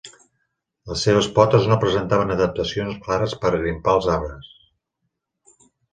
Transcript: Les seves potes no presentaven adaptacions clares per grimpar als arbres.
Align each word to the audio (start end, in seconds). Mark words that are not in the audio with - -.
Les 0.93 1.01
seves 1.07 1.27
potes 1.35 1.67
no 1.73 1.77
presentaven 1.83 2.35
adaptacions 2.37 2.97
clares 3.05 3.35
per 3.45 3.53
grimpar 3.57 3.95
als 3.99 4.09
arbres. 4.15 4.49